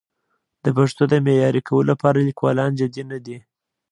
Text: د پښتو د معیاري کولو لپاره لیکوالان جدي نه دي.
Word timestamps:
د 0.63 0.65
پښتو 0.77 1.03
د 1.09 1.13
معیاري 1.25 1.61
کولو 1.69 1.89
لپاره 1.91 2.25
لیکوالان 2.27 2.71
جدي 2.79 3.03
نه 3.11 3.17
دي. 3.25 3.37